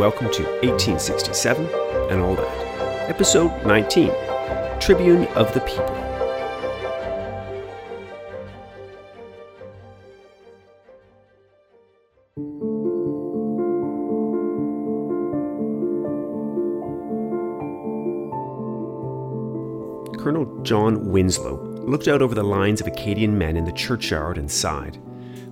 [0.00, 1.66] welcome to 1867
[2.10, 3.10] and all that.
[3.10, 4.10] Episode 19
[4.80, 5.84] Tribune of the People.
[20.18, 24.50] Colonel John Winslow looked out over the lines of Acadian men in the churchyard and
[24.50, 24.96] sighed.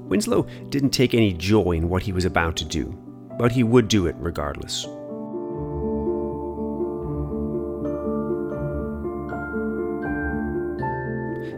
[0.09, 2.96] Winslow didn't take any joy in what he was about to do,
[3.38, 4.87] but he would do it regardless.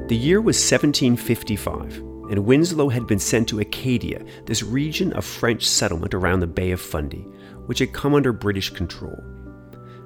[0.08, 1.98] The year was 1755,
[2.30, 6.72] and Winslow had been sent to Acadia, this region of French settlement around the Bay
[6.72, 7.26] of Fundy,
[7.66, 9.22] which had come under British control.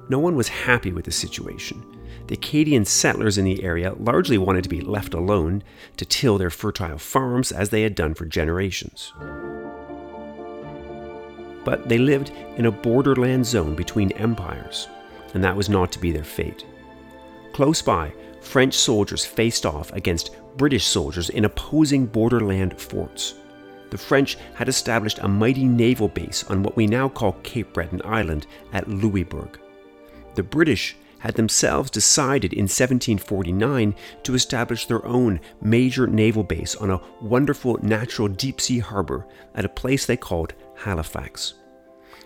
[0.07, 1.83] No one was happy with the situation.
[2.27, 5.63] The Acadian settlers in the area largely wanted to be left alone
[5.97, 9.11] to till their fertile farms as they had done for generations.
[11.65, 14.87] But they lived in a borderland zone between empires,
[15.33, 16.65] and that was not to be their fate.
[17.51, 23.33] Close by, French soldiers faced off against British soldiers in opposing borderland forts.
[23.89, 28.01] The French had established a mighty naval base on what we now call Cape Breton
[28.05, 29.59] Island at Louisbourg.
[30.35, 36.91] The British had themselves decided in 1749 to establish their own major naval base on
[36.91, 41.55] a wonderful natural deep sea harbor at a place they called Halifax.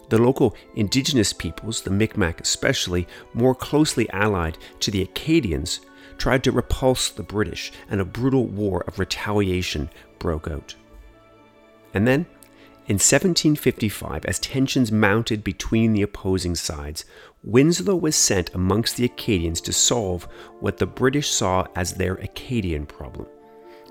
[0.09, 5.81] The local indigenous peoples, the Micmac especially, more closely allied to the Acadians,
[6.17, 10.75] tried to repulse the British, and a brutal war of retaliation broke out.
[11.93, 12.25] And then,
[12.87, 17.05] in 1755, as tensions mounted between the opposing sides,
[17.43, 20.27] Winslow was sent amongst the Acadians to solve
[20.59, 23.27] what the British saw as their Acadian problem.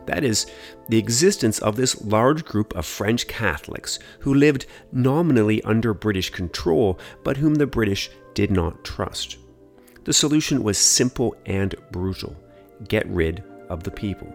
[0.09, 0.47] That is,
[0.89, 6.99] the existence of this large group of French Catholics who lived nominally under British control,
[7.23, 9.37] but whom the British did not trust.
[10.05, 12.35] The solution was simple and brutal
[12.89, 14.33] get rid of the people.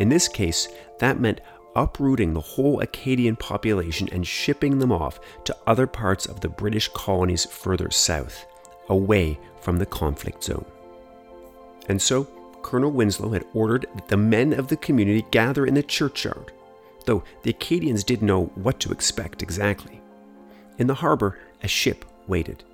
[0.00, 0.66] In this case,
[0.98, 1.42] that meant
[1.76, 6.88] uprooting the whole Acadian population and shipping them off to other parts of the British
[6.88, 8.46] colonies further south,
[8.92, 10.64] away from the conflict zone.
[11.88, 12.24] And so,
[12.62, 16.52] Colonel Winslow had ordered that the men of the community gather in the churchyard
[17.04, 20.00] though the Acadians didn't know what to expect exactly.
[20.78, 22.64] In the harbor, a ship waited.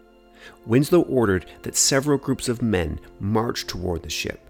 [0.67, 4.41] Winslow ordered that several groups of men march toward the ship,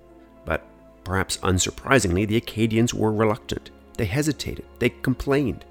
[0.44, 0.64] but
[1.04, 3.70] perhaps unsurprisingly, the Acadians were reluctant.
[3.96, 5.64] They hesitated, they complained.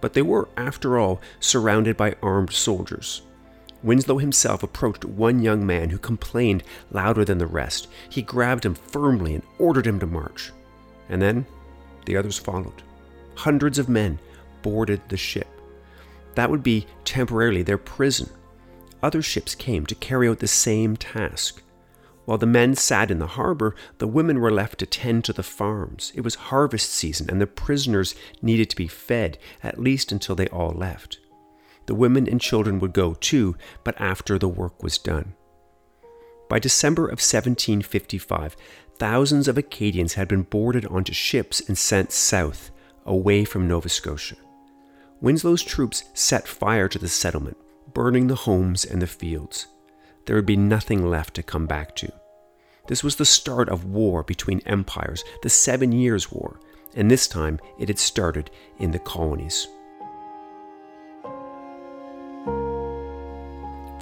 [0.00, 3.22] But they were, after all, surrounded by armed soldiers.
[3.84, 7.86] Winslow himself approached one young man who complained louder than the rest.
[8.08, 10.50] He grabbed him firmly and ordered him to march.
[11.10, 11.46] And then
[12.06, 12.82] the others followed
[13.36, 14.18] hundreds of men
[14.62, 15.48] boarded the ship.
[16.34, 18.30] That would be temporarily their prison.
[19.02, 21.62] Other ships came to carry out the same task.
[22.24, 25.42] While the men sat in the harbor, the women were left to tend to the
[25.42, 26.10] farms.
[26.14, 30.48] It was harvest season, and the prisoners needed to be fed, at least until they
[30.48, 31.18] all left.
[31.86, 35.34] The women and children would go too, but after the work was done.
[36.48, 38.56] By December of 1755,
[38.98, 42.70] thousands of Acadians had been boarded onto ships and sent south,
[43.06, 44.36] away from Nova Scotia.
[45.20, 47.56] Winslow's troops set fire to the settlement,
[47.92, 49.66] burning the homes and the fields.
[50.26, 52.12] There would be nothing left to come back to.
[52.86, 56.60] This was the start of war between empires, the Seven Years' War,
[56.94, 59.66] and this time it had started in the colonies.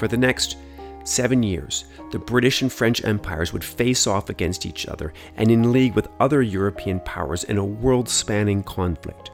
[0.03, 0.57] For the next
[1.05, 5.71] seven years, the British and French empires would face off against each other and in
[5.71, 9.31] league with other European powers in a world spanning conflict.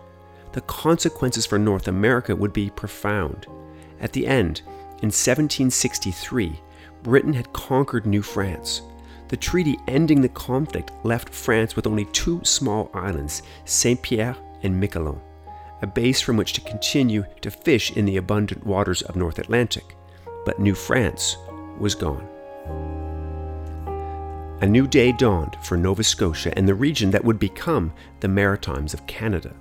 [0.52, 3.46] The consequences for North America would be profound.
[3.98, 4.60] At the end,
[5.00, 6.60] in 1763,
[7.02, 8.82] Britain had conquered New France.
[9.28, 14.78] The treaty ending the conflict left France with only two small islands, Saint Pierre and
[14.78, 15.22] Miquelon,
[15.81, 19.94] a base from which to continue to fish in the abundant waters of North Atlantic.
[20.48, 21.36] But New France
[21.78, 22.26] was gone.
[24.62, 28.94] A new day dawned for Nova Scotia and the region that would become the Maritimes
[28.94, 29.54] of Canada.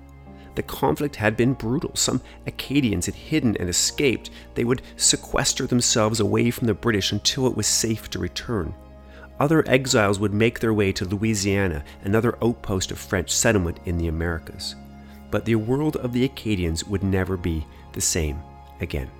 [0.55, 1.91] The conflict had been brutal.
[1.93, 4.29] Some Acadians had hidden and escaped.
[4.55, 8.73] They would sequester themselves away from the British until it was safe to return.
[9.41, 14.07] Other exiles would make their way to Louisiana, another outpost of French settlement in the
[14.07, 14.77] Americas.
[15.31, 18.41] But the world of the Acadians would never be the same
[18.79, 19.11] again.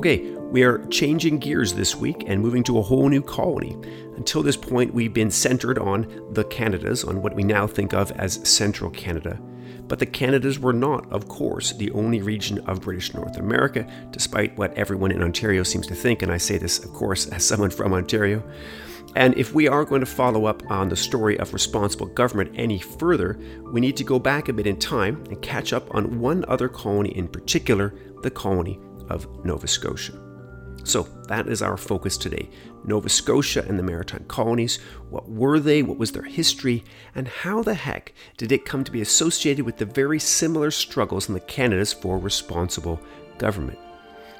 [0.00, 3.76] Okay, we are changing gears this week and moving to a whole new colony.
[4.16, 8.10] Until this point, we've been centered on the Canadas, on what we now think of
[8.12, 9.38] as Central Canada.
[9.88, 14.56] But the Canadas were not, of course, the only region of British North America, despite
[14.56, 17.68] what everyone in Ontario seems to think, and I say this, of course, as someone
[17.68, 18.42] from Ontario.
[19.16, 22.78] And if we are going to follow up on the story of responsible government any
[22.78, 23.38] further,
[23.70, 26.70] we need to go back a bit in time and catch up on one other
[26.70, 27.92] colony in particular,
[28.22, 28.80] the colony
[29.10, 30.18] of Nova Scotia.
[30.84, 32.48] So that is our focus today
[32.84, 34.78] Nova Scotia and the Maritime Colonies.
[35.10, 35.82] What were they?
[35.82, 36.82] What was their history?
[37.14, 41.28] And how the heck did it come to be associated with the very similar struggles
[41.28, 42.98] in the Canadas for responsible
[43.36, 43.78] government?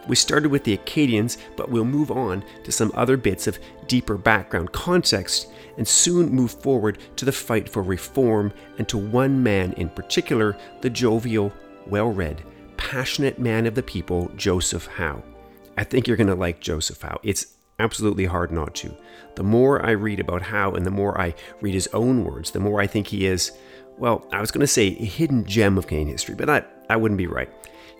[0.09, 4.17] We started with the Acadians, but we'll move on to some other bits of deeper
[4.17, 9.75] background context and soon move forward to the fight for reform and to one man
[9.75, 11.53] in particular, the jovial,
[11.87, 12.43] well read,
[12.81, 15.23] passionate man of the people, Joseph Howe.
[15.77, 17.21] I think you're going to like Joseph Howe.
[17.23, 18.97] It's absolutely hard not to.
[19.37, 22.59] The more I read about Howe and the more I read his own words, the
[22.59, 23.53] more I think he is,
[23.99, 27.01] well, I was going to say a hidden gem of Canadian history, but I, that
[27.01, 27.51] wouldn't be right.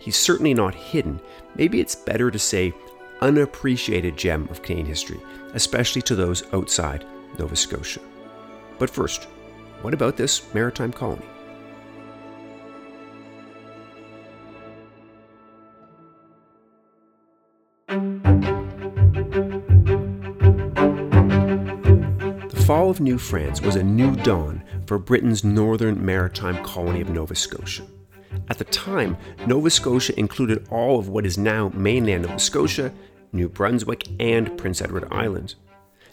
[0.01, 1.21] He's certainly not hidden.
[1.57, 2.73] Maybe it's better to say
[3.21, 5.21] unappreciated gem of Canadian history,
[5.53, 7.05] especially to those outside
[7.39, 8.01] Nova Scotia.
[8.79, 9.25] But first,
[9.83, 11.27] what about this maritime colony?
[22.71, 27.35] Fall of New France was a new dawn for Britain's northern maritime colony of Nova
[27.35, 27.83] Scotia.
[28.49, 32.93] At the time, Nova Scotia included all of what is now mainland Nova Scotia,
[33.33, 35.57] New Brunswick, and Prince Edward Island.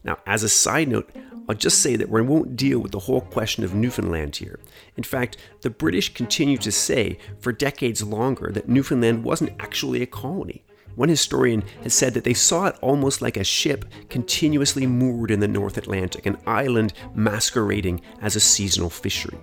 [0.03, 1.11] Now, as a side note,
[1.47, 4.59] I'll just say that we won't deal with the whole question of Newfoundland here.
[4.95, 10.07] In fact, the British continued to say for decades longer that Newfoundland wasn't actually a
[10.07, 10.63] colony.
[10.97, 15.39] One historian has said that they saw it almost like a ship continuously moored in
[15.39, 19.37] the North Atlantic, an island masquerading as a seasonal fishery.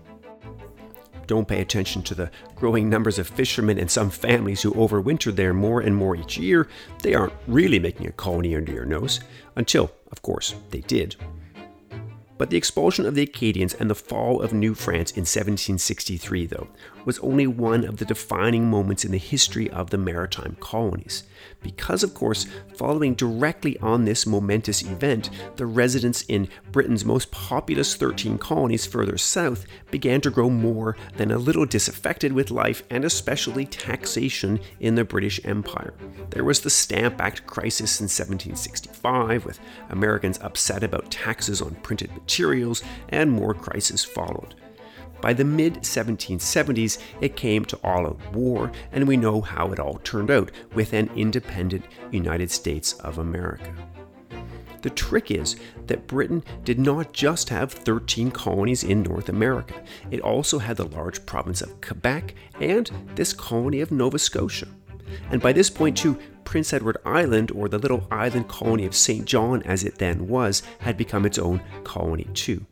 [1.29, 5.55] Don't pay attention to the growing numbers of fishermen and some families who overwintered there
[5.55, 6.69] more and more each year.
[7.03, 9.21] They aren't really making a colony under your nose,
[9.55, 11.15] until, of course, they did.
[12.37, 16.67] But the expulsion of the Acadians and the fall of New France in 1763, though,
[17.05, 21.23] was only one of the defining moments in the history of the maritime colonies.
[21.63, 27.95] Because, of course, following directly on this momentous event, the residents in Britain's most populous
[27.95, 33.05] 13 colonies further south began to grow more than a little disaffected with life and
[33.05, 35.95] especially taxation in the British Empire.
[36.31, 39.61] There was the Stamp Act crisis in 1765, with
[39.91, 44.55] Americans upset about taxes on printed materials, and more crises followed.
[45.25, 49.81] By the mid 1770s, it came to all out war, and we know how it
[49.81, 53.73] all turned out with an independent United States of America.
[54.83, 55.57] The trick is
[55.87, 60.89] that Britain did not just have 13 colonies in North America, it also had the
[60.89, 64.69] large province of Quebec and this colony of Nova Scotia.
[65.31, 69.25] And by this point, too, Prince Edward Island, or the little island colony of St.
[69.25, 72.67] John as it then was, had become its own colony, too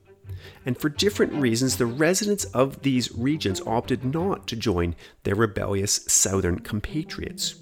[0.65, 6.01] and for different reasons, the residents of these regions opted not to join their rebellious
[6.07, 7.57] southern compatriots.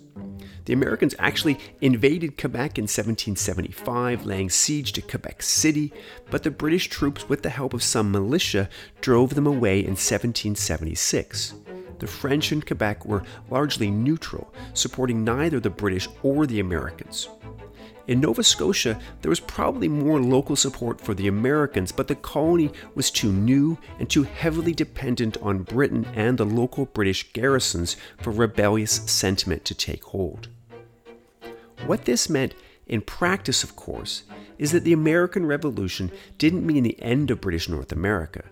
[0.66, 5.92] The Americans actually invaded Quebec in 1775, laying siege to Quebec City,
[6.30, 8.68] but the British troops, with the help of some militia,
[9.00, 11.54] drove them away in 1776.
[11.98, 17.28] The French in Quebec were largely neutral, supporting neither the British or the Americans.
[18.10, 22.72] In Nova Scotia, there was probably more local support for the Americans, but the colony
[22.96, 28.32] was too new and too heavily dependent on Britain and the local British garrisons for
[28.32, 30.48] rebellious sentiment to take hold.
[31.86, 32.54] What this meant
[32.88, 34.24] in practice, of course,
[34.58, 38.42] is that the American Revolution didn't mean the end of British North America.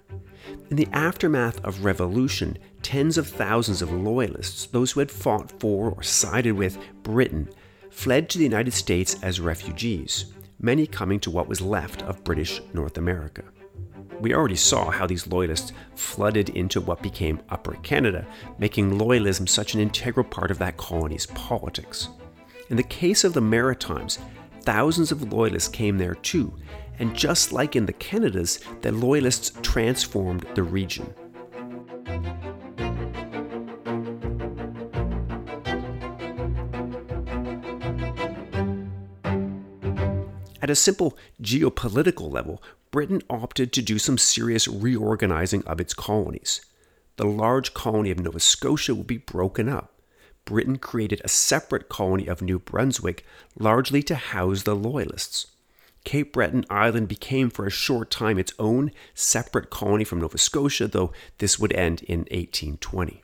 [0.71, 5.91] In the aftermath of revolution, tens of thousands of loyalists, those who had fought for
[5.91, 7.49] or sided with Britain,
[7.99, 10.27] fled to the United States as refugees,
[10.61, 13.43] many coming to what was left of British North America.
[14.21, 18.25] We already saw how these loyalists flooded into what became Upper Canada,
[18.57, 22.11] making loyalism such an integral part of that colony's politics.
[22.71, 24.21] In the case of the Maritimes,
[24.63, 26.55] thousands of loyalists came there too,
[27.01, 31.13] and just like in the Canadas, the loyalists transformed the region.
[40.69, 46.61] At a simple geopolitical level, Britain opted to do some serious reorganizing of its colonies.
[47.17, 50.03] the large colony of Nova Scotia would be broken up.
[50.45, 53.25] Britain created a separate colony of New Brunswick,
[53.59, 55.47] largely to house the Loyalists.
[56.05, 60.87] Cape Breton Island became for a short time its own separate colony from Nova Scotia,
[60.87, 63.23] though this would end in 1820.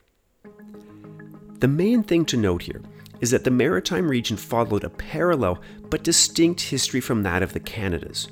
[1.59, 2.81] The main thing to note here
[3.21, 5.61] is that the maritime region followed a parallel
[5.95, 8.27] but distinct history from that of the Canadas,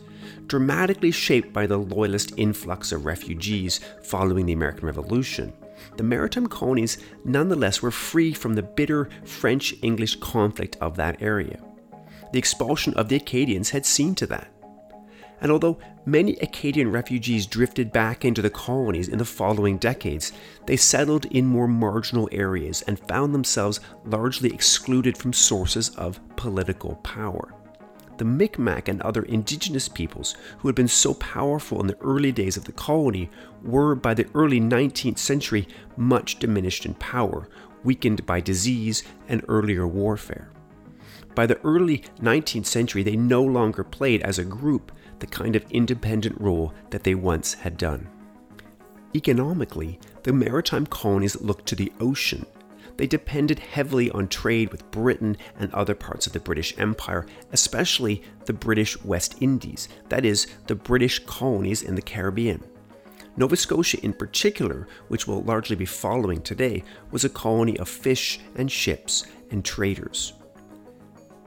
[0.48, 5.54] dramatically shaped by the Loyalist influx of refugees following the American Revolution.
[5.96, 11.64] The maritime colonies nonetheless were free from the bitter French English conflict of that area.
[12.34, 14.53] The expulsion of the Acadians had seen to that.
[15.44, 20.32] And although many Acadian refugees drifted back into the colonies in the following decades,
[20.66, 26.96] they settled in more marginal areas and found themselves largely excluded from sources of political
[27.04, 27.54] power.
[28.18, 32.56] The Micmac and other indigenous peoples who had been so powerful in the early days
[32.56, 33.30] of the colony
[33.62, 37.50] were, by the early 19th century, much diminished in power,
[37.84, 40.52] weakened by disease and earlier warfare.
[41.36, 44.92] By the early 19th century, they no longer played as a group
[45.24, 48.06] the kind of independent role that they once had done.
[49.16, 52.46] Economically, the maritime colonies looked to the ocean.
[52.98, 58.22] They depended heavily on trade with Britain and other parts of the British Empire, especially
[58.44, 62.62] the British West Indies, that is, the British colonies in the Caribbean.
[63.38, 68.42] Nova Scotia, in particular, which we'll largely be following today, was a colony of fish
[68.58, 70.34] and ships and traders.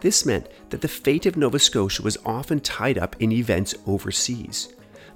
[0.00, 4.68] This meant that the fate of Nova Scotia was often tied up in events overseas.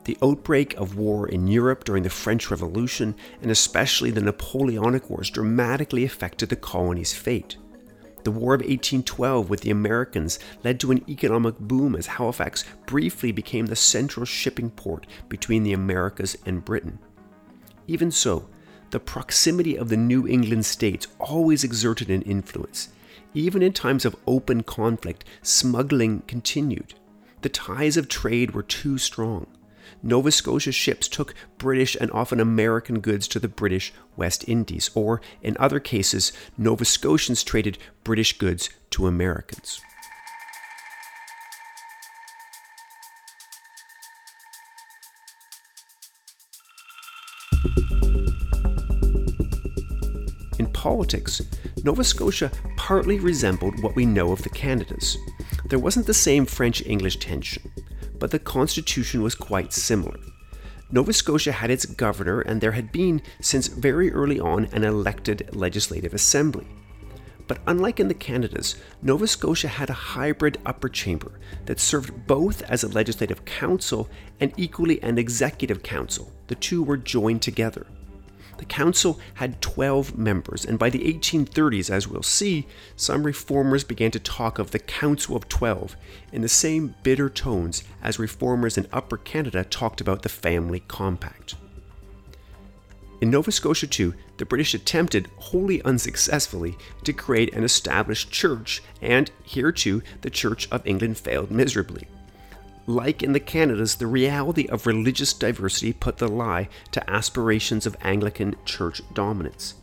[0.04, 5.28] The outbreak of war in Europe during the French Revolution, and especially the Napoleonic Wars,
[5.28, 7.56] dramatically affected the colony's fate.
[8.25, 13.32] The War of 1812 with the Americans led to an economic boom as Halifax briefly
[13.32, 16.99] became the central shipping port between the Americas and Britain.
[17.87, 18.49] Even so,
[18.90, 22.88] the proximity of the New England states always exerted an influence.
[23.34, 26.94] Even in times of open conflict, smuggling continued.
[27.42, 29.46] The ties of trade were too strong.
[30.02, 35.20] Nova Scotia ships took British and often American goods to the British West Indies, or
[35.42, 39.80] in other cases, Nova Scotians traded British goods to Americans.
[50.80, 51.42] Politics,
[51.84, 55.18] Nova Scotia partly resembled what we know of the Canadas.
[55.66, 57.70] There wasn't the same French English tension,
[58.18, 60.18] but the constitution was quite similar.
[60.90, 65.54] Nova Scotia had its governor, and there had been, since very early on, an elected
[65.54, 66.66] legislative assembly.
[67.46, 72.62] But unlike in the Canadas, Nova Scotia had a hybrid upper chamber that served both
[72.62, 74.08] as a legislative council
[74.40, 76.32] and equally an executive council.
[76.46, 77.87] The two were joined together.
[78.61, 84.11] The council had 12 members, and by the 1830s, as we'll see, some reformers began
[84.11, 85.97] to talk of the Council of Twelve
[86.31, 91.55] in the same bitter tones as reformers in Upper Canada talked about the Family Compact.
[93.23, 99.31] In Nova Scotia, too, the British attempted, wholly unsuccessfully, to create an established church, and
[99.43, 102.09] here too, the Church of England failed miserably.
[102.87, 107.96] Like in the Canadas, the reality of religious diversity put the lie to aspirations of
[108.02, 109.75] Anglican church dominance.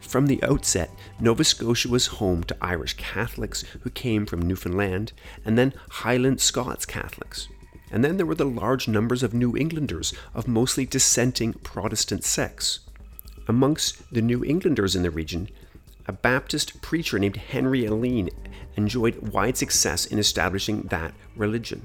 [0.00, 5.12] From the outset, Nova Scotia was home to Irish Catholics who came from Newfoundland,
[5.44, 7.48] and then Highland Scots Catholics.
[7.90, 12.80] And then there were the large numbers of New Englanders of mostly dissenting Protestant sects.
[13.48, 15.48] Amongst the New Englanders in the region,
[16.06, 18.30] a Baptist preacher named Henry Alline
[18.76, 21.84] enjoyed wide success in establishing that religion.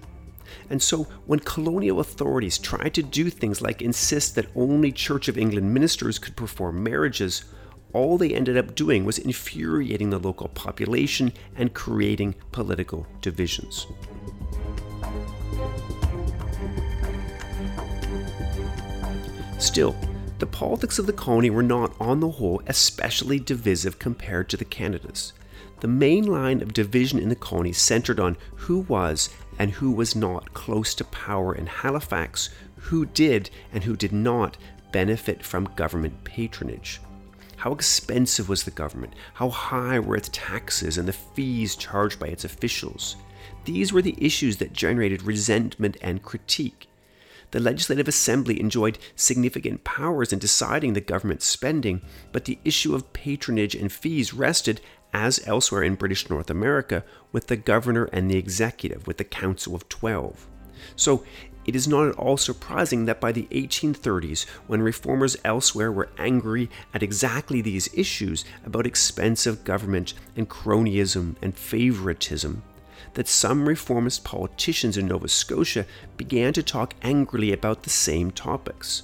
[0.71, 5.37] And so, when colonial authorities tried to do things like insist that only Church of
[5.37, 7.43] England ministers could perform marriages,
[7.91, 13.85] all they ended up doing was infuriating the local population and creating political divisions.
[19.59, 19.93] Still,
[20.39, 24.63] the politics of the colony were not, on the whole, especially divisive compared to the
[24.63, 25.33] Canadas.
[25.81, 29.29] The main line of division in the colony centered on who was
[29.61, 34.57] and who was not close to power in Halifax, who did and who did not
[34.91, 36.99] benefit from government patronage.
[37.57, 39.13] How expensive was the government?
[39.35, 43.17] How high were its taxes and the fees charged by its officials?
[43.65, 46.89] These were the issues that generated resentment and critique.
[47.51, 52.01] The Legislative Assembly enjoyed significant powers in deciding the government's spending,
[52.31, 54.81] but the issue of patronage and fees rested
[55.13, 59.75] as elsewhere in British North America, with the governor and the executive, with the Council
[59.75, 60.47] of Twelve.
[60.95, 61.23] So,
[61.65, 66.69] it is not at all surprising that by the 1830s, when reformers elsewhere were angry
[66.93, 72.63] at exactly these issues about expensive government and cronyism and favoritism,
[73.13, 75.85] that some reformist politicians in Nova Scotia
[76.17, 79.03] began to talk angrily about the same topics.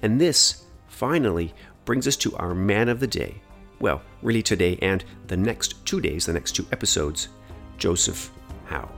[0.00, 1.52] And this, finally,
[1.84, 3.42] brings us to our man of the day.
[3.80, 7.28] Well, really today and the next two days, the next two episodes,
[7.76, 8.30] Joseph
[8.66, 8.90] Howe.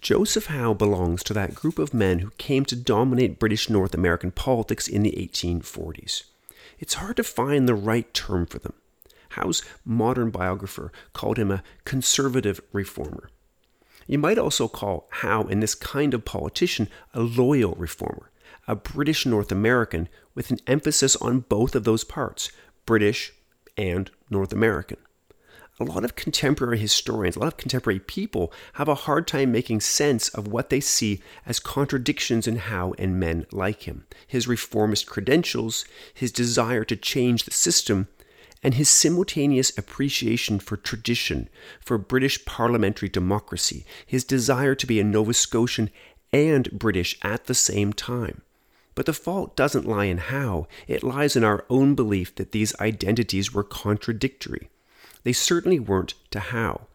[0.00, 4.30] Joseph Howe belongs to that group of men who came to dominate British North American
[4.30, 6.24] politics in the 1840s.
[6.78, 8.72] It's hard to find the right term for them.
[9.30, 13.30] Howe's modern biographer called him a conservative reformer.
[14.10, 18.32] You might also call Howe and this kind of politician a loyal reformer,
[18.66, 22.50] a British North American with an emphasis on both of those parts,
[22.86, 23.32] British
[23.76, 24.96] and North American
[25.80, 29.80] a lot of contemporary historians, a lot of contemporary people have a hard time making
[29.80, 34.04] sense of what they see as contradictions in Howe and men like him.
[34.26, 38.08] His reformist credentials, his desire to change the system,
[38.62, 41.48] and his simultaneous appreciation for tradition,
[41.80, 45.90] for British parliamentary democracy, his desire to be a Nova Scotian
[46.32, 48.42] and British at the same time.
[48.94, 52.78] But the fault doesn't lie in Howe, it lies in our own belief that these
[52.80, 54.68] identities were contradictory.
[55.22, 56.86] They certainly weren't to Howe.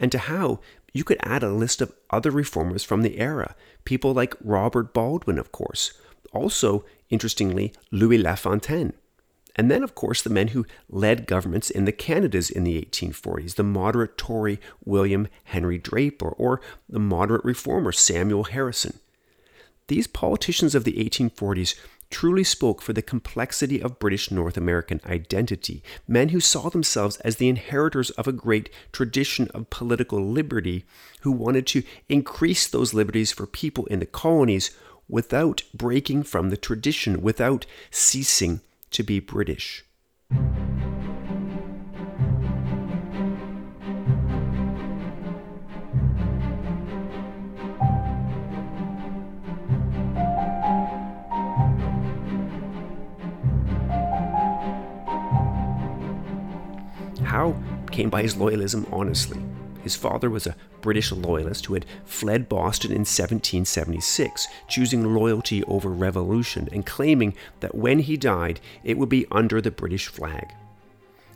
[0.00, 0.60] And to Howe,
[0.92, 5.38] you could add a list of other reformers from the era, people like Robert Baldwin,
[5.38, 5.92] of course.
[6.32, 8.94] Also, interestingly, Louis LaFontaine.
[9.54, 13.56] And then, of course, the men who led governments in the Canadas in the 1840s,
[13.56, 18.98] the moderate Tory William Henry Draper, or the moderate reformer Samuel Harrison.
[19.88, 21.74] These politicians of the 1840s
[22.08, 27.36] truly spoke for the complexity of British North American identity, men who saw themselves as
[27.36, 30.84] the inheritors of a great tradition of political liberty,
[31.20, 34.70] who wanted to increase those liberties for people in the colonies
[35.08, 38.60] without breaking from the tradition, without ceasing
[38.92, 39.84] to be British.
[57.24, 57.56] Howe
[57.90, 59.40] came by his loyalism honestly.
[59.82, 65.90] His father was a British loyalist who had fled Boston in 1776, choosing loyalty over
[65.90, 70.52] revolution and claiming that when he died, it would be under the British flag.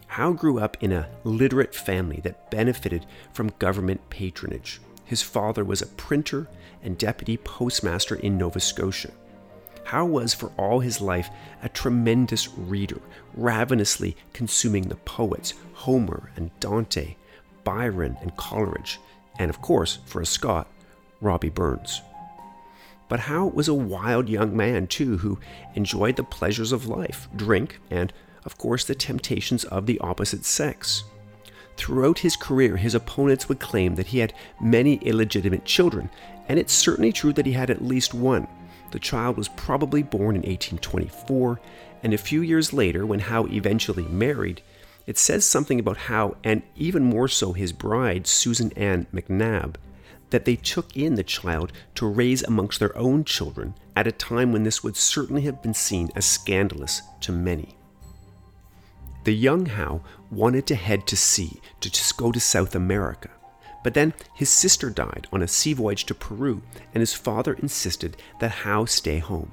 [0.07, 4.81] Howe grew up in a literate family that benefited from government patronage.
[5.05, 6.49] His father was a printer
[6.83, 9.11] and deputy postmaster in Nova Scotia.
[9.85, 11.31] Howe was, for all his life,
[11.63, 13.01] a tremendous reader,
[13.35, 17.15] ravenously consuming the poets Homer and Dante,
[17.67, 19.01] Byron and Coleridge,
[19.41, 20.69] and of course, for a Scot,
[21.21, 22.01] Robbie Burns.
[23.09, 25.41] But Howe was a wild young man, too, who
[25.75, 28.13] enjoyed the pleasures of life, drink, and,
[28.45, 31.03] of course, the temptations of the opposite sex.
[31.77, 36.09] Throughout his career, his opponents would claim that he had many illegitimate children,
[36.49, 38.47] and it's certainly true that he had at least one.
[38.93, 41.61] The child was probably born in 1824,
[42.05, 44.63] and a few years later, when Howe eventually married,
[45.07, 49.77] it says something about Howe, and even more so his bride, Susan Ann McNab,
[50.31, 54.53] that they took in the child to raise amongst their own children at a time
[54.53, 57.77] when this would certainly have been seen as scandalous to many.
[59.25, 63.31] The young Howe wanted to head to sea, to just go to South America.
[63.85, 68.17] But then his sister died on a sea voyage to Peru, and his father insisted
[68.41, 69.53] that Howe stay home.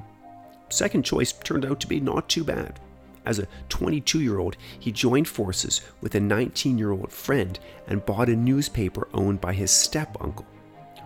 [0.69, 2.79] Second choice turned out to be not too bad.
[3.25, 8.05] As a 22 year old, he joined forces with a 19 year old friend and
[8.05, 10.45] bought a newspaper owned by his step uncle.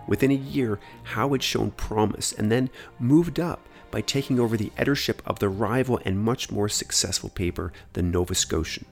[0.08, 4.72] Within a year, Howe had shown promise and then moved up by taking over the
[4.78, 8.86] editorship of the rival and much more successful paper, The Nova Scotian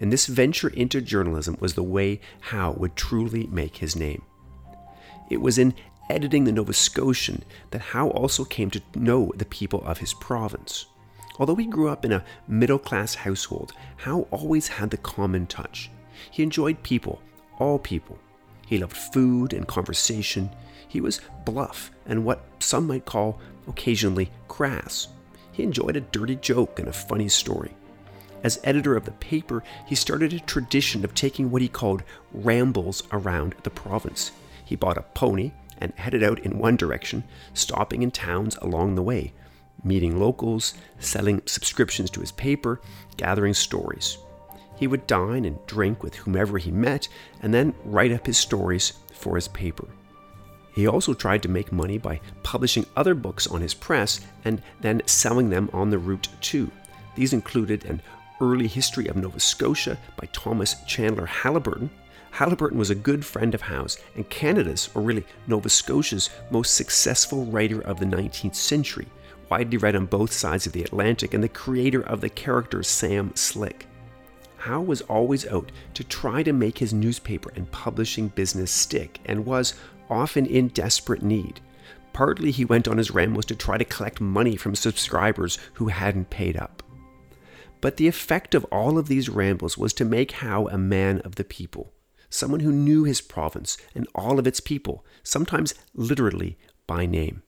[0.00, 4.22] and this venture into journalism was the way Howe would truly make his name.
[5.28, 5.74] It was in
[6.08, 10.86] editing the Nova Scotian that Howe also came to know the people of his province.
[11.40, 15.90] Although he grew up in a middle class household, Howe always had the common touch.
[16.30, 17.22] He enjoyed people,
[17.58, 18.18] all people.
[18.66, 20.50] He loved food and conversation.
[20.86, 25.08] He was bluff and what some might call occasionally crass.
[25.50, 27.74] He enjoyed a dirty joke and a funny story.
[28.44, 33.02] As editor of the paper, he started a tradition of taking what he called rambles
[33.12, 34.32] around the province.
[34.62, 37.24] He bought a pony and headed out in one direction,
[37.54, 39.32] stopping in towns along the way,
[39.84, 42.80] meeting locals, selling subscriptions to his paper,
[43.16, 44.18] gathering stories.
[44.76, 47.08] He would dine and drink with whomever he met,
[47.42, 49.88] and then write up his stories for his paper.
[50.72, 55.02] He also tried to make money by publishing other books on his press and then
[55.06, 56.70] selling them on the route too.
[57.16, 58.00] These included an
[58.40, 61.90] early history of Nova Scotia by Thomas Chandler Haliburton.
[62.32, 67.44] Haliburton was a good friend of Howe's and Canada's, or really Nova Scotia's, most successful
[67.46, 69.08] writer of the 19th century,
[69.50, 73.32] widely read on both sides of the Atlantic, and the creator of the character Sam
[73.34, 73.86] Slick.
[74.56, 79.46] Howe was always out to try to make his newspaper and publishing business stick and
[79.46, 79.74] was
[80.10, 81.60] often in desperate need.
[82.12, 86.30] Partly he went on his rambles to try to collect money from subscribers who hadn't
[86.30, 86.82] paid up.
[87.80, 91.36] But the effect of all of these rambles was to make Howe a man of
[91.36, 91.92] the people,
[92.28, 97.42] someone who knew his province and all of its people, sometimes literally by name.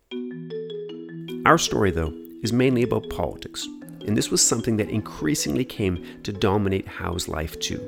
[1.45, 3.67] Our story, though, is mainly about politics,
[4.07, 7.79] and this was something that increasingly came to dominate Howe's life too.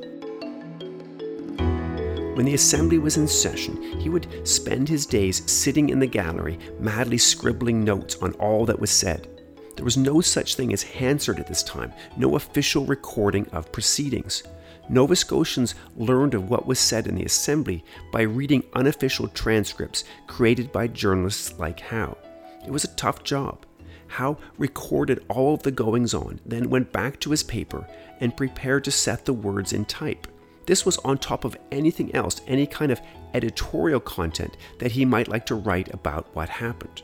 [2.35, 6.59] When the assembly was in session, he would spend his days sitting in the gallery,
[6.81, 9.29] madly scribbling notes on all that was said.
[9.77, 14.43] There was no such thing as Hansard at this time, no official recording of proceedings.
[14.88, 20.73] Nova Scotians learned of what was said in the assembly by reading unofficial transcripts created
[20.73, 22.19] by journalists like Howe.
[22.64, 23.66] It was a tough job.
[24.09, 27.87] Howe recorded all of the goings on, then went back to his paper
[28.20, 30.27] and prepared to set the words in type.
[30.66, 33.00] This was on top of anything else, any kind of
[33.35, 37.03] editorial content that he might like to write about what happened.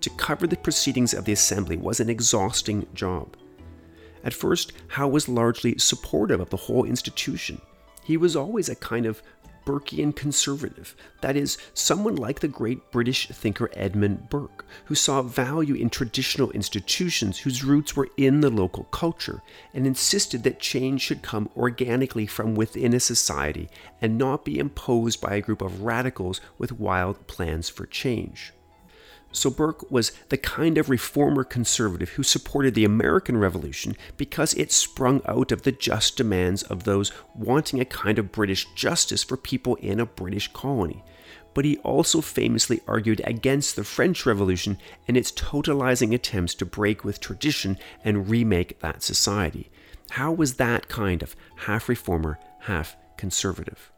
[0.00, 3.36] To cover the proceedings of the assembly was an exhausting job.
[4.24, 7.60] At first, Howe was largely supportive of the whole institution.
[8.02, 9.22] He was always a kind of
[9.64, 15.74] Burkean conservative, that is, someone like the great British thinker Edmund Burke, who saw value
[15.74, 19.42] in traditional institutions whose roots were in the local culture,
[19.74, 23.68] and insisted that change should come organically from within a society
[24.00, 28.52] and not be imposed by a group of radicals with wild plans for change.
[29.32, 34.72] So Burke was the kind of reformer conservative who supported the American Revolution because it
[34.72, 39.36] sprung out of the just demands of those wanting a kind of British justice for
[39.36, 41.04] people in a British colony.
[41.54, 47.04] But he also famously argued against the French Revolution and its totalizing attempts to break
[47.04, 49.70] with tradition and remake that society.
[50.10, 53.92] Howe was that kind of half reformer, half conservative?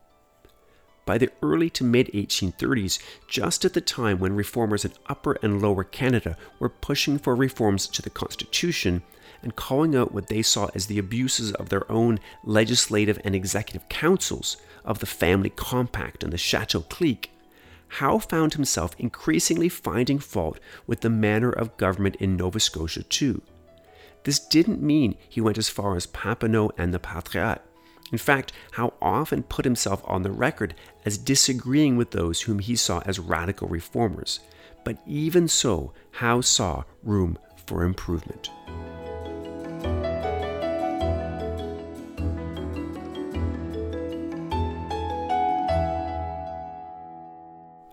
[1.04, 5.60] By the early to mid 1830s, just at the time when reformers in Upper and
[5.60, 9.02] Lower Canada were pushing for reforms to the Constitution
[9.42, 13.88] and calling out what they saw as the abuses of their own legislative and executive
[13.88, 17.30] councils, of the Family Compact and the Chateau Clique,
[17.88, 23.42] Howe found himself increasingly finding fault with the manner of government in Nova Scotia, too.
[24.24, 27.60] This didn't mean he went as far as Papineau and the Patriotes.
[28.12, 30.74] In fact, Howe often put himself on the record
[31.06, 34.38] as disagreeing with those whom he saw as radical reformers.
[34.84, 38.50] But even so, Howe saw room for improvement.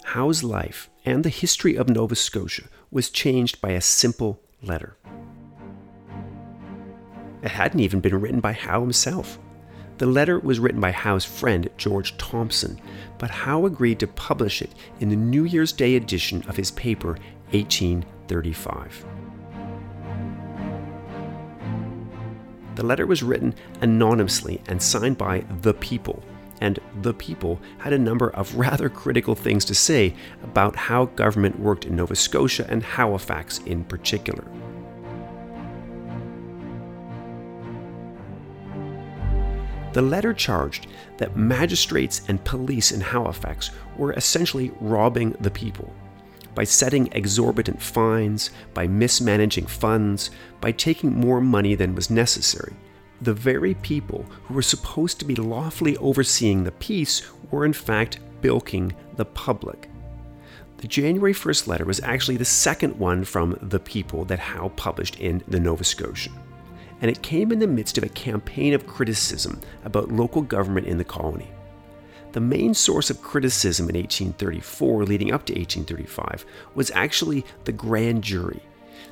[0.04, 4.98] Howe's life and the history of Nova Scotia was changed by a simple letter.
[7.42, 9.40] It hadn't even been written by Howe himself.
[10.00, 12.80] The letter was written by Howe's friend George Thompson,
[13.18, 17.18] but Howe agreed to publish it in the New Year's Day edition of his paper
[17.52, 19.06] 1835.
[22.76, 26.24] The letter was written anonymously and signed by the people,
[26.62, 31.60] and the people had a number of rather critical things to say about how government
[31.60, 34.46] worked in Nova Scotia and Halifax in particular.
[39.94, 45.94] The letter charged that magistrates and police in Halifax were essentially robbing the people
[46.56, 52.74] by setting exorbitant fines, by mismanaging funds, by taking more money than was necessary.
[53.22, 58.20] The very people who were supposed to be lawfully overseeing the peace were in fact
[58.42, 59.90] bilking the public.
[60.78, 65.20] The January 1st letter was actually the second one from the people that Howe published
[65.20, 66.34] in the Nova Scotian
[67.02, 70.98] and it came in the midst of a campaign of criticism about local government in
[70.98, 71.50] the colony.
[72.32, 78.24] The main source of criticism in 1834 leading up to 1835 was actually the grand
[78.24, 78.62] jury.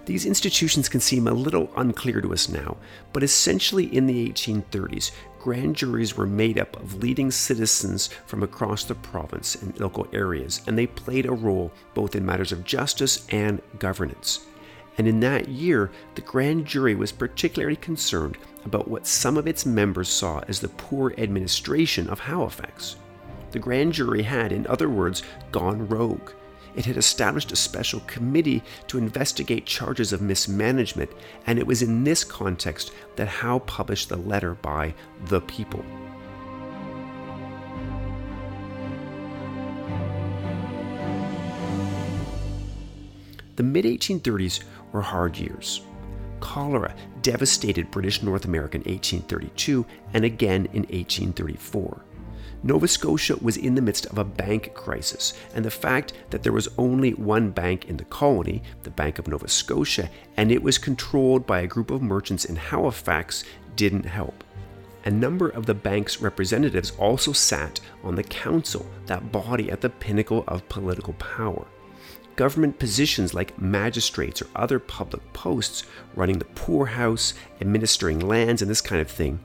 [0.06, 2.78] These institutions can seem a little unclear to us now,
[3.14, 8.84] but essentially in the 1830s, grand juries were made up of leading citizens from across
[8.84, 13.28] the province and local areas, and they played a role both in matters of justice
[13.30, 14.46] and governance
[14.98, 19.66] and in that year, the grand jury was particularly concerned about what some of its
[19.66, 22.98] members saw as the poor administration of Halifax.
[23.52, 26.32] The grand jury had, in other words, gone rogue.
[26.76, 31.10] It had established a special committee to investigate charges of mismanagement,
[31.46, 34.94] and it was in this context that Howe published the letter by
[35.26, 35.84] The People.
[43.58, 44.64] The mid 1830s
[44.98, 45.82] were hard years.
[46.40, 52.04] Cholera devastated British North America in 1832 and again in 1834.
[52.64, 56.52] Nova Scotia was in the midst of a bank crisis, and the fact that there
[56.52, 60.80] was only one bank in the colony, the Bank of Nova Scotia, and it was
[60.80, 63.44] controlled by a group of merchants in Halifax
[63.76, 64.44] didn't help.
[65.06, 69.92] A number of the bank's representatives also sat on the council, that body at the
[69.92, 71.68] pinnacle of political power
[72.38, 75.84] government positions like magistrates or other public posts,
[76.16, 79.40] running the poorhouse, administering lands, and this kind of thing,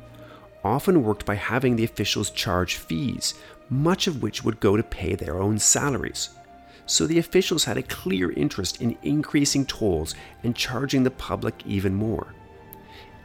[0.63, 3.35] often worked by having the officials charge fees,
[3.69, 6.31] much of which would go to pay their own salaries.
[6.87, 11.95] So the officials had a clear interest in increasing tolls and charging the public even
[11.95, 12.35] more.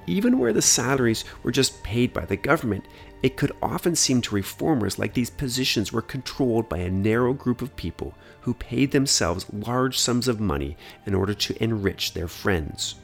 [0.06, 2.86] Even where the salaries were just paid by the government,
[3.24, 7.62] it could often seem to reformers like these positions were controlled by a narrow group
[7.62, 12.96] of people who paid themselves large sums of money in order to enrich their friends.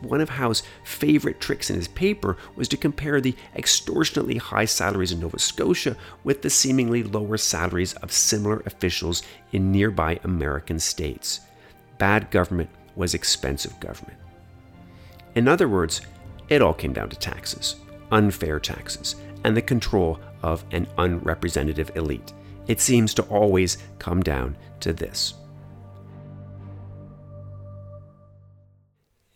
[0.00, 5.12] One of Howe's favorite tricks in his paper was to compare the extortionately high salaries
[5.12, 11.40] in Nova Scotia with the seemingly lower salaries of similar officials in nearby American states.
[11.98, 14.18] Bad government was expensive government.
[15.36, 16.00] In other words,
[16.48, 17.76] it all came down to taxes,
[18.10, 22.32] unfair taxes, and the control of an unrepresentative elite.
[22.66, 25.34] It seems to always come down to this.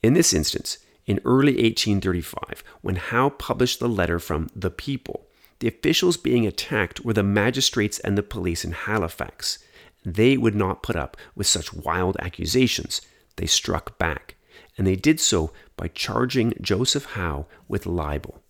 [0.03, 5.27] In this instance, in early 1835, when Howe published the letter from The People,
[5.59, 9.59] the officials being attacked were the magistrates and the police in Halifax.
[10.05, 13.01] They would not put up with such wild accusations.
[13.37, 14.37] They struck back,
[14.77, 18.42] and they did so by charging Joseph Howe with libel.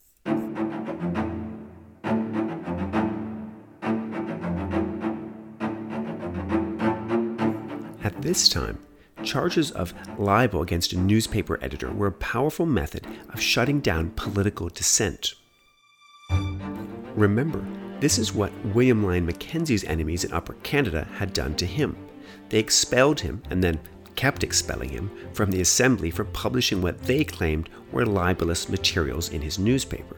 [8.27, 8.77] This time,
[9.23, 14.69] charges of libel against a newspaper editor were a powerful method of shutting down political
[14.69, 15.35] dissent.
[17.15, 17.65] Remember,
[18.01, 21.97] this is what William Lyon Mackenzie's enemies in Upper Canada had done to him.
[22.49, 23.79] They expelled him and then
[24.17, 29.41] kept expelling him from the assembly for publishing what they claimed were libelous materials in
[29.41, 30.17] his newspaper.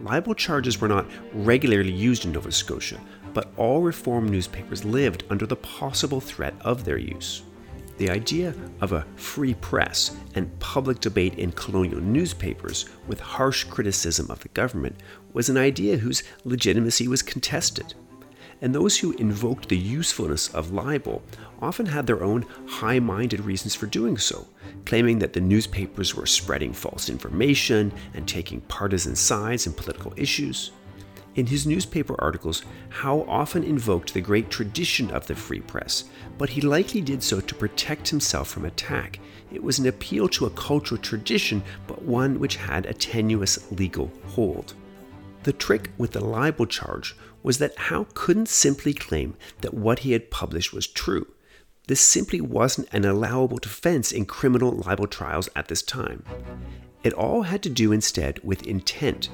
[0.00, 2.98] Libel charges were not regularly used in Nova Scotia,
[3.36, 7.42] but all reform newspapers lived under the possible threat of their use.
[7.98, 14.30] The idea of a free press and public debate in colonial newspapers with harsh criticism
[14.30, 15.02] of the government
[15.34, 17.92] was an idea whose legitimacy was contested.
[18.62, 21.22] And those who invoked the usefulness of libel
[21.60, 24.46] often had their own high minded reasons for doing so,
[24.86, 30.72] claiming that the newspapers were spreading false information and taking partisan sides in political issues.
[31.36, 36.04] In his newspaper articles, Howe often invoked the great tradition of the free press,
[36.38, 39.20] but he likely did so to protect himself from attack.
[39.52, 44.10] It was an appeal to a cultural tradition, but one which had a tenuous legal
[44.28, 44.72] hold.
[45.42, 50.12] The trick with the libel charge was that Howe couldn't simply claim that what he
[50.12, 51.26] had published was true.
[51.86, 56.24] This simply wasn't an allowable defense in criminal libel trials at this time.
[57.04, 59.28] It all had to do instead with intent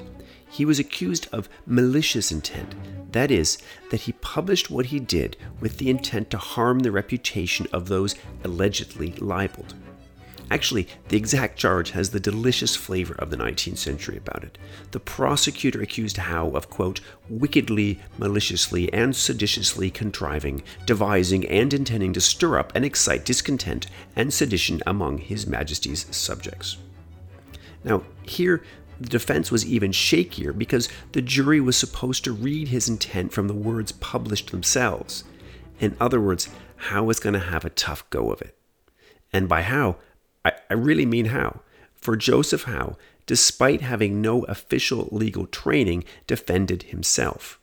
[0.53, 2.75] he was accused of malicious intent.
[3.11, 3.57] That is,
[3.89, 8.15] that he published what he did with the intent to harm the reputation of those
[8.43, 9.73] allegedly libeled.
[10.51, 14.59] Actually, the exact charge has the delicious flavor of the 19th century about it.
[14.91, 22.21] The prosecutor accused Howe of, quote, wickedly, maliciously, and seditiously contriving, devising, and intending to
[22.21, 26.77] stir up and excite discontent and sedition among His Majesty's subjects.
[27.83, 28.63] Now, here
[28.99, 33.47] the defense was even shakier because the jury was supposed to read his intent from
[33.47, 35.23] the words published themselves.
[35.79, 38.55] In other words, Howe was going to have a tough go of it.
[39.31, 39.97] And by Howe,
[40.45, 41.61] I, I really mean Howe.
[41.95, 47.59] For Joseph Howe, despite having no official legal training, defended himself.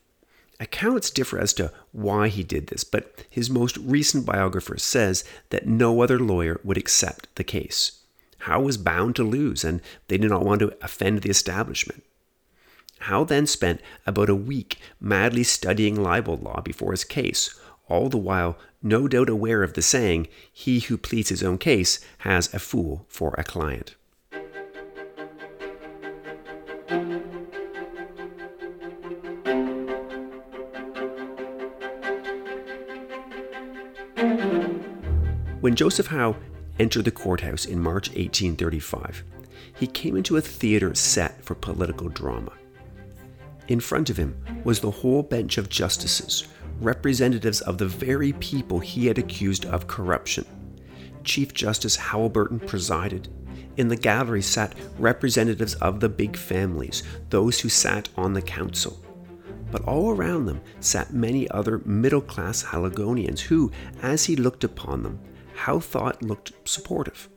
[0.59, 5.67] Accounts differ as to why he did this, but his most recent biographer says that
[5.67, 8.00] no other lawyer would accept the case.
[8.41, 12.03] Howe was bound to lose, and they did not want to offend the establishment.
[13.01, 18.17] Howe then spent about a week madly studying libel law before his case, all the
[18.17, 22.57] while no doubt aware of the saying, he who pleads his own case has a
[22.57, 23.95] fool for a client.
[35.59, 36.35] When Joseph Howe
[36.81, 39.23] entered the courthouse in March 1835,
[39.77, 42.51] he came into a theater set for political drama.
[43.67, 46.47] In front of him was the whole bench of justices,
[46.79, 50.43] representatives of the very people he had accused of corruption.
[51.23, 53.29] Chief Justice Halliburton presided.
[53.77, 58.99] In the gallery sat representatives of the big families, those who sat on the council.
[59.71, 65.03] But all around them sat many other middle class Haligonians who, as he looked upon
[65.03, 65.19] them,
[65.61, 67.29] Howe thought looked supportive.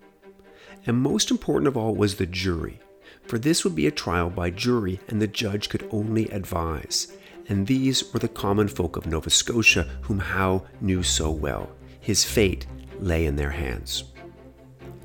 [0.86, 2.80] And most important of all was the jury,
[3.26, 7.12] for this would be a trial by jury and the judge could only advise.
[7.50, 11.70] And these were the common folk of Nova Scotia whom Howe knew so well.
[12.00, 12.66] His fate
[12.98, 14.04] lay in their hands.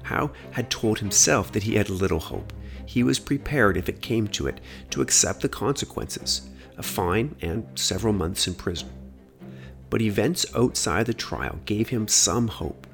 [0.04, 2.54] Howe had told himself that he had little hope.
[2.86, 7.68] He was prepared, if it came to it, to accept the consequences a fine and
[7.76, 8.90] several months in prison.
[9.90, 12.88] But events outside the trial gave him some hope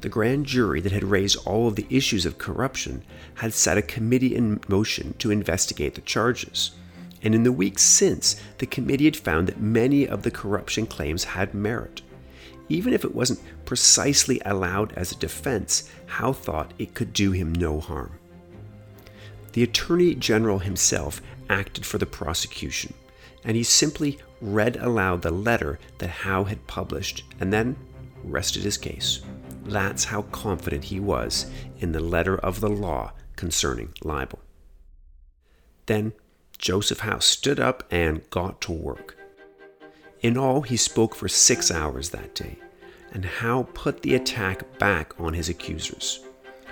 [0.00, 3.02] the grand jury that had raised all of the issues of corruption
[3.34, 6.72] had set a committee in motion to investigate the charges.
[7.22, 11.24] And in the weeks since, the committee had found that many of the corruption claims
[11.24, 12.02] had merit.
[12.68, 17.52] Even if it wasn't precisely allowed as a defense, Howe thought it could do him
[17.52, 18.12] no harm.
[19.52, 22.94] The Attorney General himself acted for the prosecution,
[23.44, 27.76] and he simply read aloud the letter that Howe had published and then
[28.22, 29.20] rested his case.
[29.70, 34.40] That's how confident he was in the letter of the law concerning libel.
[35.86, 36.12] Then
[36.58, 39.16] Joseph Howe stood up and got to work.
[40.22, 42.58] In all, he spoke for six hours that day,
[43.12, 46.20] and Howe put the attack back on his accusers.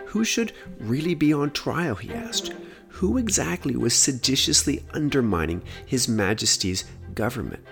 [0.06, 2.52] Who should really be on trial, he asked.
[2.88, 6.84] Who exactly was seditiously undermining His Majesty's
[7.14, 7.64] government?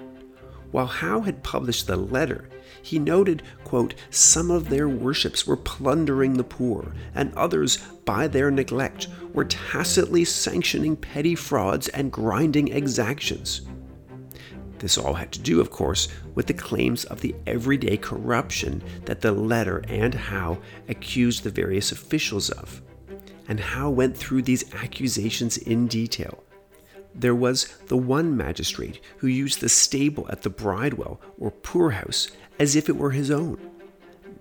[0.73, 2.49] While Howe had published the letter,
[2.83, 8.51] he noted, quote, some of their worships were plundering the poor, and others, by their
[8.51, 13.63] neglect, were tacitly sanctioning petty frauds and grinding exactions.
[14.79, 19.21] This all had to do, of course, with the claims of the everyday corruption that
[19.21, 22.83] the letter and Howe accused the various officials of.
[23.49, 26.45] And Howe went through these accusations in detail.
[27.19, 32.77] There was the one magistrate who used the stable at the Bridewell or poorhouse as
[32.77, 33.59] if it were his own.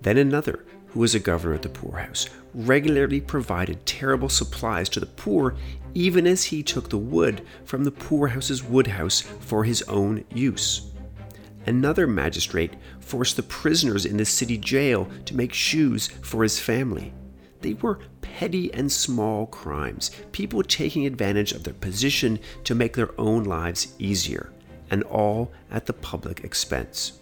[0.02, 5.06] Then another, who was a governor at the poorhouse, regularly provided terrible supplies to the
[5.06, 5.56] poor,
[5.94, 10.92] even as he took the wood from the poorhouse's woodhouse for his own use.
[11.66, 17.14] Another magistrate forced the prisoners in the city jail to make shoes for his family.
[17.66, 23.20] They were petty and small crimes, people taking advantage of their position to make their
[23.20, 24.54] own lives easier,
[24.92, 27.14] and all at the public expense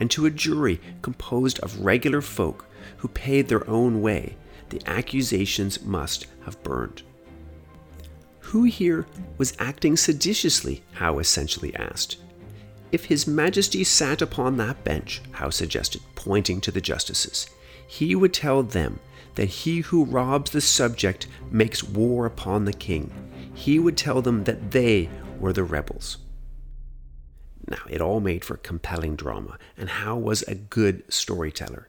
[0.00, 4.36] and to a jury composed of regular folk who paid their own way,
[4.70, 7.02] the accusations must have burned.
[8.40, 9.06] Who here
[9.38, 10.82] was acting seditiously?
[10.94, 12.16] Howe essentially asked.
[12.90, 17.46] If His Majesty sat upon that bench, Howe suggested, pointing to the justices,
[17.86, 18.98] he would tell them
[19.34, 23.10] that he who robs the subject makes war upon the king.
[23.54, 26.18] He would tell them that they were the rebels.
[27.66, 31.88] Now, it all made for compelling drama, and Howe was a good storyteller.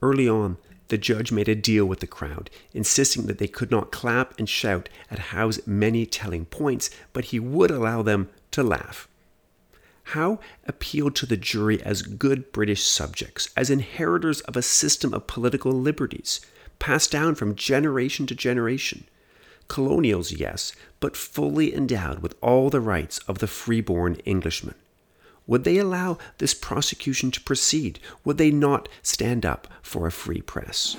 [0.00, 0.56] Early on,
[0.88, 4.48] the judge made a deal with the crowd, insisting that they could not clap and
[4.48, 9.08] shout at Howe's many telling points, but he would allow them to laugh.
[10.04, 15.26] Howe appealed to the jury as good British subjects, as inheritors of a system of
[15.26, 16.40] political liberties,
[16.82, 19.04] passed down from generation to generation.
[19.68, 24.74] Colonials, yes, but fully endowed with all the rights of the freeborn Englishman.
[25.46, 28.00] Would they allow this prosecution to proceed?
[28.24, 30.96] Would they not stand up for a free press?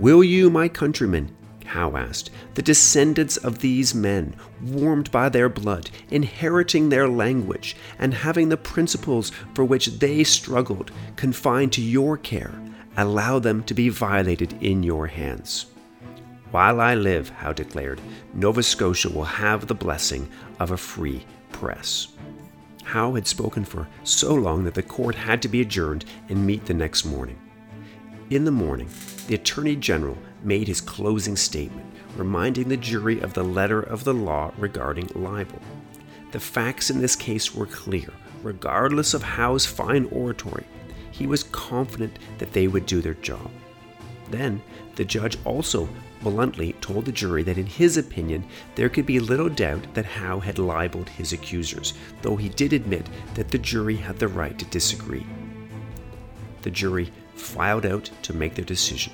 [0.00, 1.36] Will you, my countrymen,
[1.72, 8.12] Howe asked, the descendants of these men, warmed by their blood, inheriting their language, and
[8.12, 12.52] having the principles for which they struggled confined to your care,
[12.98, 15.64] allow them to be violated in your hands?
[16.50, 18.02] While I live, Howe declared,
[18.34, 20.28] Nova Scotia will have the blessing
[20.60, 22.08] of a free press.
[22.84, 26.66] Howe had spoken for so long that the court had to be adjourned and meet
[26.66, 27.38] the next morning.
[28.32, 28.88] In the morning,
[29.26, 34.14] the Attorney General made his closing statement, reminding the jury of the letter of the
[34.14, 35.60] law regarding libel.
[36.30, 38.08] The facts in this case were clear.
[38.42, 40.64] regardless of Howe's fine oratory,
[41.10, 43.50] he was confident that they would do their job.
[44.30, 44.62] Then,
[44.94, 45.86] the judge also
[46.22, 50.40] bluntly told the jury that, in his opinion, there could be little doubt that Howe
[50.40, 54.64] had libeled his accusers, though he did admit that the jury had the right to
[54.64, 55.26] disagree.
[56.62, 57.12] The jury
[57.42, 59.12] filed out to make their decision.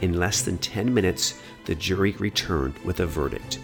[0.00, 3.58] In less than 10 minutes, the jury returned with a verdict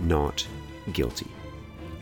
[0.00, 0.46] not
[0.92, 1.30] guilty.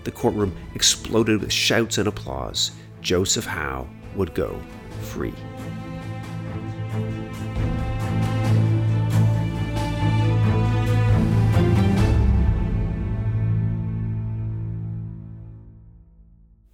[0.05, 2.73] The courtroom exploded with shouts and applause.
[3.01, 4.61] Joseph Howe would go
[5.03, 5.35] free.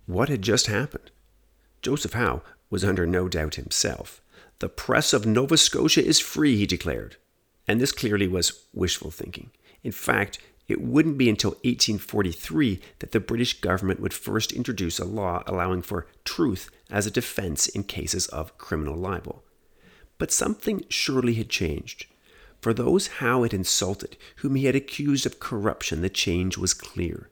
[0.06, 1.10] What had just happened?
[1.82, 4.22] Joseph Howe was under no doubt himself.
[4.60, 7.16] The press of Nova Scotia is free, he declared.
[7.66, 9.50] And this clearly was wishful thinking.
[9.82, 15.04] In fact, it wouldn't be until 1843 that the British government would first introduce a
[15.04, 19.44] law allowing for truth as a defense in cases of criminal libel.
[20.18, 22.06] But something surely had changed.
[22.60, 27.30] For those Howe had insulted, whom he had accused of corruption, the change was clear.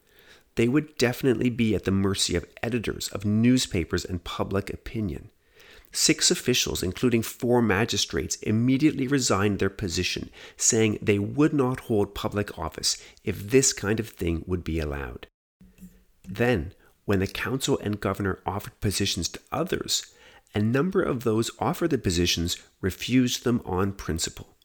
[0.54, 5.30] They would definitely be at the mercy of editors, of newspapers, and public opinion.
[5.92, 12.58] Six officials, including four magistrates, immediately resigned their position, saying they would not hold public
[12.58, 15.26] office if this kind of thing would be allowed.
[16.28, 16.72] Then,
[17.04, 20.12] when the council and governor offered positions to others,
[20.54, 24.56] a number of those offered the positions refused them on principle.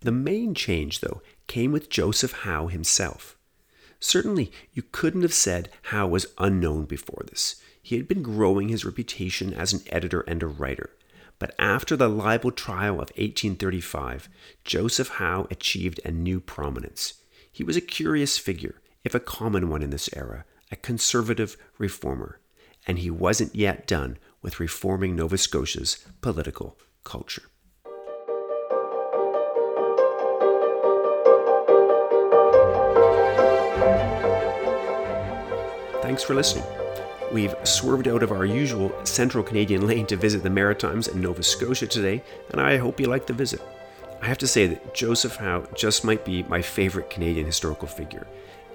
[0.00, 3.36] The main change, though, came with Joseph Howe himself.
[3.98, 7.56] Certainly, you couldn't have said Howe was unknown before this.
[7.88, 10.90] He had been growing his reputation as an editor and a writer.
[11.38, 14.28] But after the libel trial of 1835,
[14.62, 17.14] Joseph Howe achieved a new prominence.
[17.50, 22.40] He was a curious figure, if a common one in this era, a conservative reformer.
[22.86, 27.44] And he wasn't yet done with reforming Nova Scotia's political culture.
[36.02, 36.66] Thanks for listening.
[37.30, 41.42] We've swerved out of our usual central Canadian lane to visit the Maritimes and Nova
[41.42, 43.60] Scotia today, and I hope you like the visit.
[44.22, 48.26] I have to say that Joseph Howe just might be my favorite Canadian historical figure.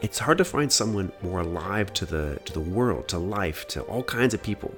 [0.02, 3.82] It's hard to find someone more alive to the to the world, to life, to
[3.84, 4.74] all kinds of people.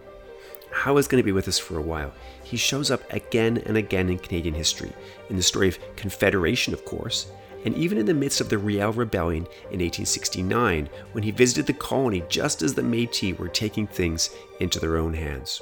[0.71, 2.13] Howe is going to be with us for a while.
[2.43, 4.93] He shows up again and again in Canadian history,
[5.29, 7.27] in the story of Confederation, of course,
[7.65, 11.73] and even in the midst of the Riel Rebellion in 1869, when he visited the
[11.73, 15.61] colony just as the Metis were taking things into their own hands.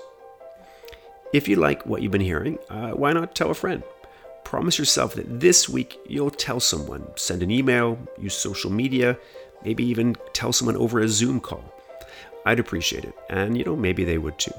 [1.34, 3.82] If you like what you've been hearing, uh, why not tell a friend?
[4.44, 9.18] Promise yourself that this week you'll tell someone, send an email, use social media,
[9.64, 11.64] maybe even tell someone over a Zoom call.
[12.46, 14.54] I'd appreciate it, and you know, maybe they would too.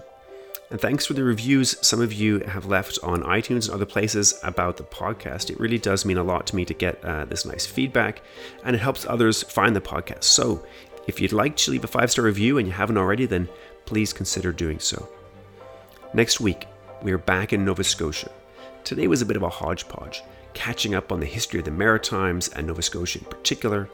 [0.70, 4.38] And thanks for the reviews some of you have left on iTunes and other places
[4.42, 5.50] about the podcast.
[5.50, 8.22] It really does mean a lot to me to get uh, this nice feedback,
[8.64, 10.24] and it helps others find the podcast.
[10.24, 10.64] So
[11.06, 13.48] if you'd like to leave a five star review and you haven't already, then
[13.84, 15.08] please consider doing so.
[16.14, 16.66] Next week,
[17.02, 18.30] we are back in Nova Scotia.
[18.84, 20.22] Today was a bit of a hodgepodge,
[20.54, 23.88] catching up on the history of the Maritimes and Nova Scotia in particular.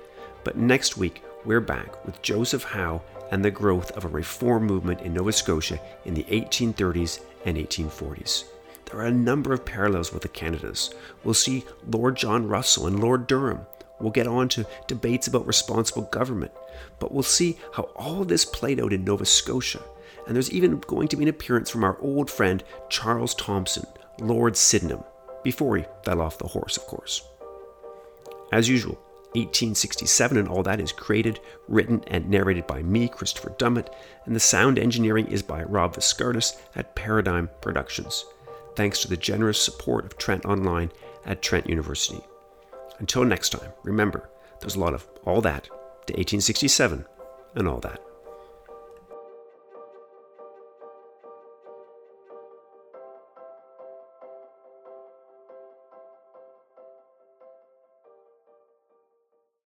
[0.45, 5.01] But next week, we're back with Joseph Howe and the growth of a reform movement
[5.01, 8.45] in Nova Scotia in the 1830s and 1840s.
[8.84, 10.93] There are a number of parallels with the Canadas.
[11.24, 13.61] We'll see Lord John Russell and Lord Durham.
[14.01, 16.53] We'll get on to debates about responsible government.
[16.99, 19.82] But we'll see how all of this played out in Nova Scotia.
[20.26, 23.86] And there's even going to be an appearance from our old friend Charles Thomson,
[24.18, 25.05] Lord Sydenham,
[25.43, 27.22] before he fell off the horse, of course.
[28.53, 29.01] As usual,
[29.35, 33.93] 1867 and all that is created, written, and narrated by me, Christopher Dummitt,
[34.24, 38.24] and the sound engineering is by Rob Viscardis at Paradigm Productions.
[38.74, 40.91] Thanks to the generous support of Trent Online
[41.24, 42.20] at Trent University.
[42.99, 44.28] Until next time, remember,
[44.61, 47.07] there's a lot of all that to 1867
[47.55, 48.01] and all that.